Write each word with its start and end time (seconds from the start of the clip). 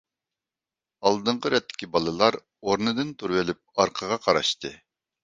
ئالدىنقى 1.09 1.51
رەتتىكى 1.53 1.89
بالىلار 1.97 2.37
ئورنىدىن 2.39 3.13
تۇرۇۋېلىپ 3.21 3.61
ئارقىغا 3.85 4.19
قاراشتى. 4.25 4.73